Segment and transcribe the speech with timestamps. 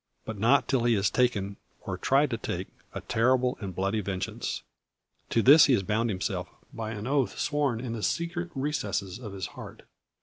[0.25, 4.63] But not till he has taken, or tried to take, a terrible and bloody vengeance.
[5.29, 9.33] To this he has bound himself, by an oath sworn in the secret recesses of
[9.33, 9.83] his heart.